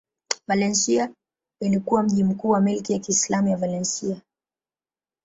[0.47, 1.11] Valencia
[1.61, 4.21] ilikuwa mji mkuu wa milki ya Kiislamu ya Valencia.